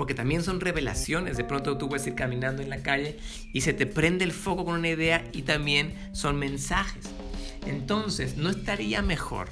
porque 0.00 0.14
también 0.14 0.42
son 0.42 0.62
revelaciones. 0.62 1.36
De 1.36 1.44
pronto 1.44 1.76
tú 1.76 1.90
puedes 1.90 2.06
ir 2.06 2.14
caminando 2.14 2.62
en 2.62 2.70
la 2.70 2.82
calle 2.82 3.18
y 3.52 3.60
se 3.60 3.74
te 3.74 3.84
prende 3.84 4.24
el 4.24 4.32
foco 4.32 4.64
con 4.64 4.76
una 4.78 4.88
idea 4.88 5.22
y 5.34 5.42
también 5.42 5.94
son 6.14 6.38
mensajes. 6.38 7.04
Entonces, 7.66 8.38
¿no 8.38 8.48
estaría 8.48 9.02
mejor 9.02 9.50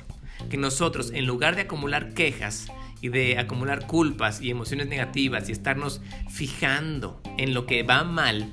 que 0.49 0.57
nosotros, 0.57 1.11
en 1.13 1.27
lugar 1.27 1.55
de 1.55 1.61
acumular 1.61 2.15
quejas 2.15 2.69
y 3.03 3.11
de 3.11 3.39
acumular 3.39 3.87
culpas 3.87 4.41
y 4.41 4.49
emociones 4.49 4.89
negativas 4.89 5.51
y 5.51 5.53
estarnos 5.53 6.01
fijando 6.31 7.21
en 7.37 7.53
lo 7.53 7.67
que 7.67 7.83
va 7.83 8.03
mal, 8.03 8.51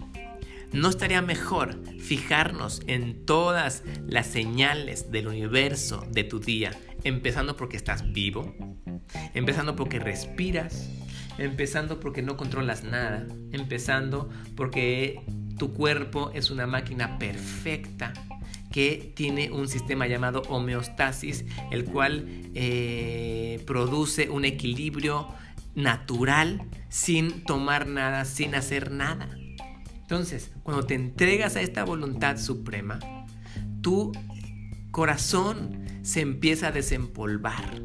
¿no 0.74 0.90
estaría 0.90 1.22
mejor 1.22 1.80
fijarnos 2.02 2.82
en 2.88 3.25
todas 3.25 3.84
las 4.06 4.28
señales 4.28 5.14
del 5.14 5.30
universo 5.30 6.06
de 6.12 6.25
tu 6.25 6.42
día, 6.42 6.78
empezando 7.06 7.56
porque 7.56 7.78
estás 7.78 8.12
vivo, 8.12 8.54
empezando 9.34 9.78
porque 9.78 10.00
respiras, 10.00 10.90
empezando 11.38 12.00
porque 12.00 12.22
no 12.22 12.38
controlas 12.38 12.84
nada, 12.84 13.27
empezando 13.51 14.30
porque 14.56 15.22
tu 15.58 15.74
cuerpo 15.74 16.32
es 16.34 16.51
una 16.51 16.68
máquina 16.68 17.18
perfecta 17.18 18.13
que 18.72 19.13
tiene 19.15 19.51
un 19.51 19.68
sistema 19.68 20.06
llamado 20.06 20.42
homeostasis, 20.50 21.46
el 21.72 21.86
cual 21.86 22.25
eh, 22.54 23.63
produce 23.65 24.30
un 24.30 24.44
equilibrio 24.44 25.30
natural 25.75 26.62
sin 26.89 27.44
tomar 27.44 27.88
nada, 27.88 28.25
sin 28.25 28.54
hacer 28.56 28.92
nada. 28.92 29.30
Entonces, 30.01 30.51
cuando 30.63 30.86
te 30.86 30.96
entregas 30.96 31.56
a 31.56 31.62
esta 31.62 31.84
voluntad 31.84 32.38
suprema, 32.38 33.00
tu 33.82 34.12
corazón 34.92 35.86
se 36.04 36.22
empieza 36.22 36.68
a 36.68 36.72
desempolvar. 36.72 37.82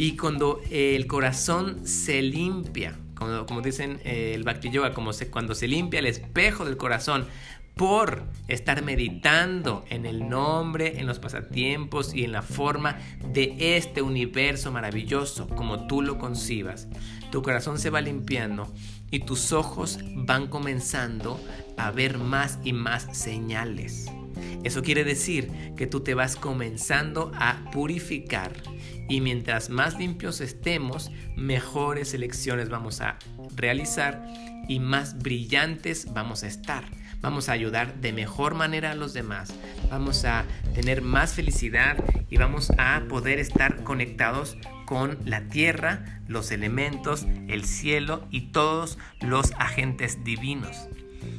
Y 0.00 0.16
cuando 0.16 0.62
el 0.70 1.06
corazón 1.06 1.86
se 1.86 2.22
limpia, 2.22 2.96
como, 3.14 3.60
dicen 3.60 4.00
eh, 4.02 4.32
el 4.34 4.44
Bhakti 4.44 4.70
Yoga, 4.70 4.94
como 4.94 5.10
cuando 5.30 5.54
se 5.54 5.68
limpia 5.68 6.00
el 6.00 6.06
espejo 6.06 6.64
del 6.64 6.78
corazón 6.78 7.26
por 7.74 8.22
estar 8.48 8.82
meditando 8.82 9.84
en 9.90 10.06
el 10.06 10.26
nombre, 10.26 11.00
en 11.00 11.06
los 11.06 11.18
pasatiempos 11.18 12.14
y 12.14 12.24
en 12.24 12.32
la 12.32 12.40
forma 12.40 12.96
de 13.30 13.76
este 13.76 14.00
universo 14.00 14.72
maravilloso 14.72 15.46
como 15.48 15.86
tú 15.86 16.00
lo 16.00 16.16
concibas. 16.16 16.88
Tu 17.30 17.42
corazón 17.42 17.78
se 17.78 17.90
va 17.90 18.00
limpiando 18.00 18.72
y 19.10 19.18
tus 19.18 19.52
ojos 19.52 19.98
van 20.14 20.46
comenzando 20.46 21.38
a 21.76 21.90
ver 21.90 22.16
más 22.16 22.58
y 22.64 22.72
más 22.72 23.06
señales. 23.12 24.10
Eso 24.64 24.82
quiere 24.82 25.04
decir 25.04 25.50
que 25.76 25.86
tú 25.86 26.00
te 26.00 26.14
vas 26.14 26.36
comenzando 26.36 27.32
a 27.34 27.70
purificar. 27.72 28.52
Y 29.08 29.20
mientras 29.20 29.70
más 29.70 29.98
limpios 29.98 30.40
estemos, 30.40 31.10
mejores 31.36 32.14
elecciones 32.14 32.68
vamos 32.68 33.00
a 33.00 33.18
realizar 33.56 34.22
y 34.68 34.78
más 34.78 35.18
brillantes 35.18 36.12
vamos 36.12 36.44
a 36.44 36.46
estar. 36.46 36.84
Vamos 37.20 37.48
a 37.48 37.52
ayudar 37.52 38.00
de 38.00 38.12
mejor 38.12 38.54
manera 38.54 38.92
a 38.92 38.94
los 38.94 39.12
demás, 39.12 39.52
vamos 39.90 40.24
a 40.24 40.44
tener 40.74 41.02
más 41.02 41.34
felicidad 41.34 42.02
y 42.30 42.38
vamos 42.38 42.72
a 42.78 43.02
poder 43.10 43.38
estar 43.38 43.82
conectados 43.84 44.56
con 44.86 45.18
la 45.26 45.42
tierra, 45.48 46.22
los 46.28 46.50
elementos, 46.50 47.26
el 47.48 47.64
cielo 47.64 48.26
y 48.30 48.52
todos 48.52 48.98
los 49.20 49.52
agentes 49.58 50.24
divinos. 50.24 50.88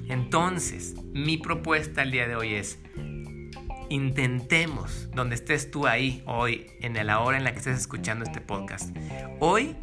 Entonces, 0.09 0.95
mi 1.13 1.37
propuesta 1.37 2.03
el 2.03 2.11
día 2.11 2.27
de 2.27 2.35
hoy 2.35 2.55
es, 2.55 2.79
intentemos, 3.89 5.09
donde 5.13 5.35
estés 5.35 5.69
tú 5.69 5.87
ahí 5.87 6.23
hoy, 6.25 6.67
en 6.81 7.05
la 7.05 7.19
hora 7.19 7.37
en 7.37 7.43
la 7.43 7.51
que 7.51 7.59
estés 7.59 7.77
escuchando 7.77 8.23
este 8.23 8.41
podcast, 8.41 8.95
hoy, 9.39 9.75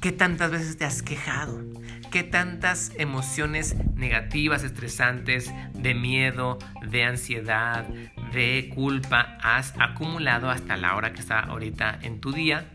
¿qué 0.00 0.12
tantas 0.12 0.50
veces 0.50 0.76
te 0.76 0.84
has 0.84 1.02
quejado? 1.02 1.64
¿Qué 2.10 2.22
tantas 2.22 2.92
emociones 2.96 3.76
negativas, 3.96 4.62
estresantes, 4.62 5.52
de 5.74 5.94
miedo, 5.94 6.58
de 6.88 7.04
ansiedad, 7.04 7.84
de 8.32 8.70
culpa 8.74 9.36
has 9.42 9.74
acumulado 9.78 10.48
hasta 10.48 10.76
la 10.76 10.94
hora 10.94 11.12
que 11.12 11.20
está 11.20 11.40
ahorita 11.40 11.98
en 12.02 12.20
tu 12.20 12.32
día? 12.32 12.70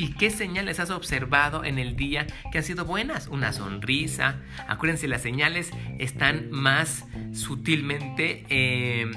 ¿Y 0.00 0.12
qué 0.12 0.30
señales 0.30 0.80
has 0.80 0.88
observado 0.88 1.62
en 1.62 1.78
el 1.78 1.94
día 1.94 2.26
que 2.50 2.56
han 2.56 2.64
sido 2.64 2.86
buenas? 2.86 3.26
Una 3.26 3.52
sonrisa. 3.52 4.36
Acuérdense, 4.66 5.06
las 5.08 5.20
señales 5.20 5.72
están 5.98 6.50
más 6.50 7.04
sutilmente 7.34 8.46
eh, 8.48 9.10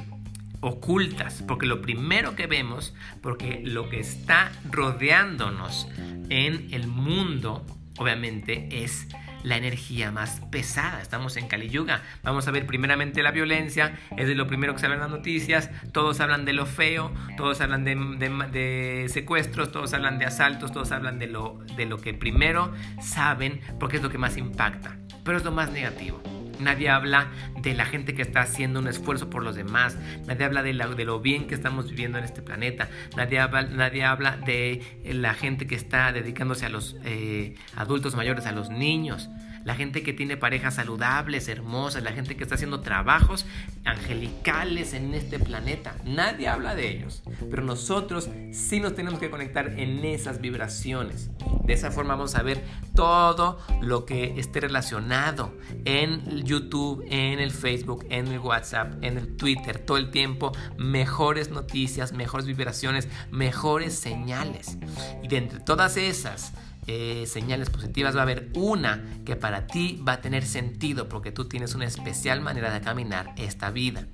ocultas, 0.59 1.41
porque 1.47 1.67
lo 1.67 1.81
primero 1.81 2.35
que 2.35 2.47
vemos, 2.47 2.93
porque 3.21 3.61
lo 3.63 3.89
que 3.89 4.01
está 4.01 4.51
rodeándonos 4.69 5.87
en 6.29 6.67
el 6.73 6.87
mundo, 6.87 7.65
obviamente, 7.97 8.83
es 8.83 9.07
la 9.43 9.57
energía 9.57 10.11
más 10.11 10.41
pesada. 10.51 11.01
Estamos 11.01 11.37
en 11.37 11.47
Kali 11.47 11.69
Yuga. 11.69 12.01
Vamos 12.23 12.47
a 12.47 12.51
ver 12.51 12.65
primeramente 12.65 13.21
la 13.21 13.31
violencia, 13.31 13.99
es 14.17 14.27
de 14.27 14.35
lo 14.35 14.47
primero 14.47 14.73
que 14.73 14.79
se 14.79 14.85
hablan 14.85 15.01
las 15.01 15.09
noticias. 15.09 15.69
Todos 15.91 16.19
hablan 16.19 16.45
de 16.45 16.53
lo 16.53 16.65
feo, 16.65 17.13
todos 17.37 17.61
hablan 17.61 17.83
de, 17.83 19.09
secuestros, 19.09 19.71
todos 19.71 19.93
hablan 19.93 20.19
de 20.19 20.25
asaltos, 20.25 20.71
todos 20.71 20.91
hablan 20.91 21.19
de 21.19 21.27
lo, 21.27 21.59
de 21.75 21.85
lo 21.85 21.97
que 21.97 22.13
primero 22.13 22.73
saben 23.01 23.61
porque 23.79 23.97
es 23.97 24.03
lo 24.03 24.09
que 24.09 24.17
más 24.17 24.37
impacta. 24.37 24.97
Pero 25.23 25.37
es 25.37 25.43
lo 25.43 25.51
más 25.51 25.71
negativo. 25.71 26.21
Nadie 26.63 26.89
habla 26.89 27.31
de 27.61 27.73
la 27.73 27.85
gente 27.85 28.13
que 28.13 28.21
está 28.21 28.41
haciendo 28.41 28.79
un 28.79 28.87
esfuerzo 28.87 29.29
por 29.29 29.43
los 29.43 29.55
demás. 29.55 29.97
Nadie 30.25 30.45
habla 30.45 30.63
de, 30.63 30.73
de 30.73 31.05
lo 31.05 31.19
bien 31.19 31.47
que 31.47 31.55
estamos 31.55 31.89
viviendo 31.89 32.17
en 32.17 32.23
este 32.23 32.41
planeta. 32.41 32.89
Nadie 33.15 33.39
habla, 33.39 33.63
nadie 33.63 34.03
habla 34.03 34.37
de 34.37 34.81
la 35.05 35.33
gente 35.33 35.67
que 35.67 35.75
está 35.75 36.11
dedicándose 36.11 36.65
a 36.65 36.69
los 36.69 36.97
eh, 37.03 37.55
adultos 37.75 38.15
mayores, 38.15 38.45
a 38.45 38.51
los 38.51 38.69
niños 38.69 39.29
la 39.63 39.75
gente 39.75 40.03
que 40.03 40.13
tiene 40.13 40.37
parejas 40.37 40.75
saludables, 40.75 41.47
hermosas, 41.47 42.03
la 42.03 42.11
gente 42.11 42.35
que 42.35 42.43
está 42.43 42.55
haciendo 42.55 42.81
trabajos 42.81 43.45
angelicales 43.85 44.93
en 44.93 45.13
este 45.13 45.39
planeta. 45.39 45.95
Nadie 46.05 46.47
habla 46.47 46.75
de 46.75 46.89
ellos, 46.89 47.23
pero 47.49 47.63
nosotros 47.63 48.29
sí 48.51 48.79
nos 48.79 48.95
tenemos 48.95 49.19
que 49.19 49.29
conectar 49.29 49.79
en 49.79 50.03
esas 50.05 50.41
vibraciones. 50.41 51.29
De 51.63 51.73
esa 51.73 51.91
forma 51.91 52.15
vamos 52.15 52.35
a 52.35 52.43
ver 52.43 52.63
todo 52.95 53.59
lo 53.81 54.05
que 54.05 54.39
esté 54.39 54.59
relacionado 54.59 55.57
en 55.85 56.43
YouTube, 56.43 57.05
en 57.09 57.39
el 57.39 57.51
Facebook, 57.51 58.05
en 58.09 58.27
el 58.27 58.39
WhatsApp, 58.39 58.93
en 59.01 59.17
el 59.17 59.35
Twitter, 59.37 59.79
todo 59.79 59.97
el 59.97 60.11
tiempo, 60.11 60.51
mejores 60.77 61.49
noticias, 61.49 62.11
mejores 62.13 62.45
vibraciones, 62.45 63.07
mejores 63.31 63.93
señales. 63.93 64.77
Y 65.23 65.27
de 65.27 65.37
entre 65.37 65.59
todas 65.59 65.97
esas, 65.97 66.53
eh, 66.87 67.25
señales 67.27 67.69
positivas, 67.69 68.15
va 68.15 68.19
a 68.19 68.23
haber 68.23 68.49
una 68.53 69.03
que 69.25 69.35
para 69.35 69.67
ti 69.67 70.01
va 70.07 70.13
a 70.13 70.21
tener 70.21 70.45
sentido 70.45 71.09
porque 71.09 71.31
tú 71.31 71.45
tienes 71.45 71.75
una 71.75 71.85
especial 71.85 72.41
manera 72.41 72.73
de 72.73 72.81
caminar 72.81 73.33
esta 73.37 73.71
vida. 73.71 74.05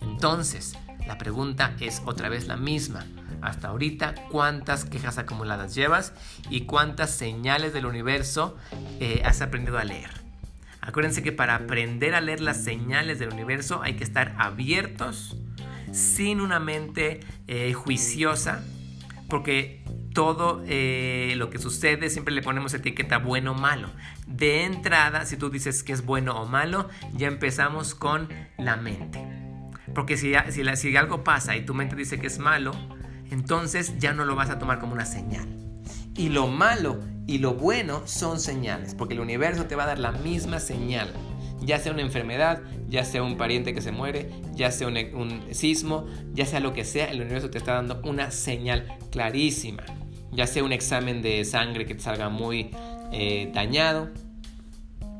Entonces, 0.00 0.74
la 1.06 1.18
pregunta 1.18 1.74
es 1.80 2.02
otra 2.04 2.28
vez 2.28 2.46
la 2.46 2.56
misma. 2.56 3.06
Hasta 3.42 3.68
ahorita, 3.68 4.14
¿cuántas 4.30 4.84
quejas 4.84 5.18
acumuladas 5.18 5.74
llevas 5.74 6.12
y 6.50 6.62
cuántas 6.62 7.10
señales 7.10 7.72
del 7.72 7.86
universo 7.86 8.56
eh, 8.98 9.22
has 9.24 9.40
aprendido 9.42 9.78
a 9.78 9.84
leer? 9.84 10.10
Acuérdense 10.80 11.22
que 11.22 11.32
para 11.32 11.56
aprender 11.56 12.14
a 12.14 12.20
leer 12.20 12.40
las 12.40 12.62
señales 12.62 13.18
del 13.18 13.32
universo 13.32 13.82
hay 13.82 13.94
que 13.94 14.04
estar 14.04 14.34
abiertos, 14.38 15.36
sin 15.92 16.40
una 16.40 16.60
mente 16.60 17.20
eh, 17.46 17.72
juiciosa, 17.72 18.62
porque 19.28 19.82
todo 20.16 20.62
eh, 20.66 21.34
lo 21.36 21.50
que 21.50 21.58
sucede 21.58 22.08
siempre 22.08 22.34
le 22.34 22.40
ponemos 22.40 22.72
etiqueta 22.72 23.18
bueno 23.18 23.52
o 23.52 23.54
malo. 23.54 23.90
De 24.26 24.64
entrada, 24.64 25.26
si 25.26 25.36
tú 25.36 25.50
dices 25.50 25.82
que 25.82 25.92
es 25.92 26.06
bueno 26.06 26.40
o 26.40 26.46
malo, 26.46 26.88
ya 27.12 27.28
empezamos 27.28 27.94
con 27.94 28.26
la 28.56 28.76
mente. 28.76 29.22
Porque 29.94 30.16
si, 30.16 30.32
si, 30.48 30.64
si 30.76 30.96
algo 30.96 31.22
pasa 31.22 31.54
y 31.54 31.66
tu 31.66 31.74
mente 31.74 31.96
dice 31.96 32.18
que 32.18 32.28
es 32.28 32.38
malo, 32.38 32.72
entonces 33.30 33.98
ya 33.98 34.14
no 34.14 34.24
lo 34.24 34.34
vas 34.34 34.48
a 34.48 34.58
tomar 34.58 34.80
como 34.80 34.94
una 34.94 35.04
señal. 35.04 35.46
Y 36.16 36.30
lo 36.30 36.46
malo 36.46 36.98
y 37.26 37.36
lo 37.36 37.52
bueno 37.52 38.00
son 38.06 38.40
señales, 38.40 38.94
porque 38.94 39.12
el 39.12 39.20
universo 39.20 39.66
te 39.66 39.76
va 39.76 39.82
a 39.82 39.88
dar 39.88 39.98
la 39.98 40.12
misma 40.12 40.60
señal 40.60 41.12
ya 41.60 41.78
sea 41.80 41.92
una 41.92 42.02
enfermedad, 42.02 42.60
ya 42.88 43.04
sea 43.04 43.22
un 43.22 43.36
pariente 43.36 43.74
que 43.74 43.80
se 43.80 43.90
muere, 43.90 44.30
ya 44.54 44.70
sea 44.70 44.86
un, 44.86 45.42
sismo, 45.52 46.06
ya 46.32 46.46
sea 46.46 46.60
lo 46.60 46.72
que 46.74 46.84
sea, 46.84 47.06
el 47.06 47.20
universo 47.20 47.50
te 47.50 47.58
está 47.58 47.72
dando 47.72 48.00
una 48.04 48.30
señal 48.30 48.86
clarísima 49.10 49.82
ya 50.36 50.46
sea 50.46 50.62
un 50.62 50.72
examen 50.72 51.22
de 51.22 51.44
sangre 51.44 51.86
que 51.86 51.94
te 51.94 52.02
salga 52.02 52.28
muy 52.28 52.70
eh, 53.12 53.50
dañado, 53.54 54.10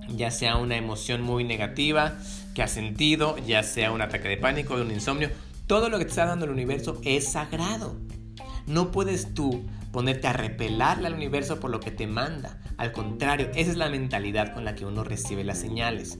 ya 0.08 0.30
sea 0.30 0.56
una 0.56 0.76
emoción 0.76 1.22
muy 1.22 1.42
negativa 1.42 2.18
que 2.54 2.62
has 2.62 2.70
sentido, 2.70 3.36
ya 3.46 3.62
sea 3.62 3.90
un 3.90 4.02
ataque 4.02 4.28
de 4.28 4.36
pánico, 4.36 4.74
un 4.74 4.90
insomnio, 4.90 5.30
todo 5.66 5.88
lo 5.88 5.98
que 5.98 6.04
te 6.04 6.10
está 6.10 6.26
dando 6.26 6.44
el 6.44 6.50
universo 6.52 7.00
es 7.04 7.32
sagrado. 7.32 7.96
No 8.66 8.92
puedes 8.92 9.34
tú 9.34 9.64
ponerte 9.90 10.26
a 10.26 10.32
repelarle 10.32 11.06
al 11.06 11.14
universo 11.14 11.58
por 11.60 11.70
lo 11.70 11.80
que 11.80 11.90
te 11.90 12.06
manda. 12.06 12.58
Al 12.76 12.92
contrario, 12.92 13.50
esa 13.54 13.70
es 13.70 13.76
la 13.76 13.88
mentalidad 13.88 14.52
con 14.52 14.64
la 14.64 14.74
que 14.74 14.84
uno 14.84 15.02
recibe 15.04 15.44
las 15.44 15.58
señales. 15.58 16.18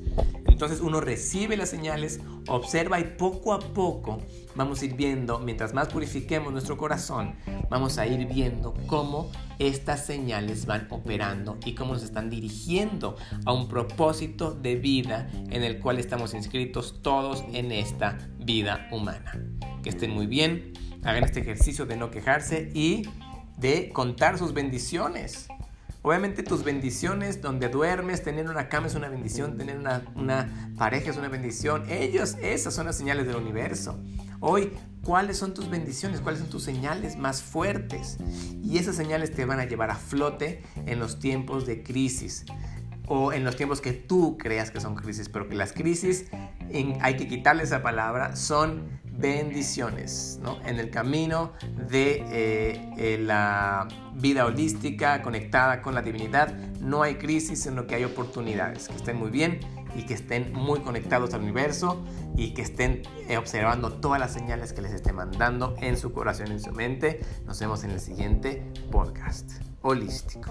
Entonces 0.56 0.80
uno 0.80 1.02
recibe 1.02 1.54
las 1.58 1.68
señales, 1.68 2.18
observa 2.48 2.98
y 2.98 3.04
poco 3.04 3.52
a 3.52 3.58
poco 3.58 4.22
vamos 4.54 4.80
a 4.80 4.86
ir 4.86 4.94
viendo, 4.94 5.38
mientras 5.38 5.74
más 5.74 5.88
purifiquemos 5.88 6.50
nuestro 6.50 6.78
corazón, 6.78 7.34
vamos 7.68 7.98
a 7.98 8.06
ir 8.06 8.26
viendo 8.26 8.72
cómo 8.86 9.30
estas 9.58 10.06
señales 10.06 10.64
van 10.64 10.86
operando 10.88 11.58
y 11.66 11.74
cómo 11.74 11.92
nos 11.92 12.02
están 12.02 12.30
dirigiendo 12.30 13.16
a 13.44 13.52
un 13.52 13.68
propósito 13.68 14.52
de 14.54 14.76
vida 14.76 15.28
en 15.50 15.62
el 15.62 15.78
cual 15.78 15.98
estamos 15.98 16.32
inscritos 16.32 17.02
todos 17.02 17.44
en 17.52 17.70
esta 17.70 18.16
vida 18.38 18.88
humana. 18.90 19.38
Que 19.82 19.90
estén 19.90 20.10
muy 20.10 20.26
bien, 20.26 20.72
hagan 21.04 21.24
este 21.24 21.40
ejercicio 21.40 21.84
de 21.84 21.98
no 21.98 22.10
quejarse 22.10 22.70
y 22.72 23.06
de 23.58 23.90
contar 23.90 24.38
sus 24.38 24.54
bendiciones. 24.54 25.48
Obviamente 26.06 26.44
tus 26.44 26.62
bendiciones, 26.62 27.42
donde 27.42 27.68
duermes, 27.68 28.22
tener 28.22 28.48
una 28.48 28.68
cama 28.68 28.86
es 28.86 28.94
una 28.94 29.08
bendición, 29.08 29.58
tener 29.58 29.76
una, 29.76 30.72
pareja 30.78 31.10
es 31.10 31.16
una 31.16 31.26
bendición. 31.26 31.82
Ellos, 31.90 32.36
esas 32.40 32.74
son 32.74 32.86
las 32.86 32.96
señales 32.96 33.26
del 33.26 33.34
universo. 33.34 33.98
Hoy, 34.38 34.70
¿cuáles 35.02 35.36
son 35.36 35.52
tus 35.52 35.68
bendiciones? 35.68 36.20
¿Cuáles 36.20 36.38
son 36.42 36.48
tus 36.48 36.62
señales 36.62 37.16
más 37.16 37.42
fuertes? 37.42 38.18
Y 38.62 38.78
esas 38.78 38.94
señales 38.94 39.34
te 39.34 39.44
van 39.46 39.58
a 39.58 39.64
llevar 39.64 39.90
a 39.90 39.96
flote 39.96 40.62
en 40.86 41.00
los 41.00 41.18
tiempos 41.18 41.66
de 41.66 41.82
crisis. 41.82 42.44
o 43.08 43.32
en 43.32 43.44
los 43.44 43.56
tiempos 43.56 43.80
que 43.80 43.92
tú 43.92 44.38
creas 44.38 44.70
que 44.70 44.80
son 44.80 44.94
crisis, 44.94 45.28
pero 45.28 45.48
que 45.48 45.56
las 45.56 45.72
crisis, 45.72 46.26
hay 47.00 47.16
que 47.16 47.26
quitarle 47.26 47.64
esa 47.64 47.82
palabra, 47.82 48.36
son 48.36 49.00
bendiciones, 49.18 50.38
¿no? 50.42 50.58
En 50.64 50.78
el 50.78 50.90
camino 50.90 51.52
de 51.88 52.24
eh, 52.30 52.92
eh, 52.96 53.18
la 53.20 53.88
vida 54.14 54.46
holística 54.46 55.22
conectada 55.22 55.82
con 55.82 55.94
la 55.94 56.02
divinidad, 56.02 56.54
no 56.80 57.02
hay 57.02 57.16
crisis, 57.16 57.62
sino 57.62 57.86
que 57.86 57.94
hay 57.94 58.04
oportunidades. 58.04 58.88
Que 58.88 58.96
estén 58.96 59.16
muy 59.16 59.30
bien 59.30 59.60
y 59.94 60.04
que 60.04 60.14
estén 60.14 60.52
muy 60.52 60.80
conectados 60.80 61.32
al 61.34 61.42
universo 61.42 62.04
y 62.36 62.52
que 62.52 62.62
estén 62.62 63.02
eh, 63.28 63.38
observando 63.38 63.94
todas 63.94 64.20
las 64.20 64.32
señales 64.32 64.72
que 64.72 64.82
les 64.82 64.92
esté 64.92 65.12
mandando 65.12 65.74
en 65.80 65.96
su 65.96 66.12
corazón 66.12 66.52
en 66.52 66.60
su 66.60 66.72
mente. 66.72 67.20
Nos 67.46 67.58
vemos 67.60 67.84
en 67.84 67.92
el 67.92 68.00
siguiente 68.00 68.62
podcast 68.90 69.50
holístico. 69.82 70.50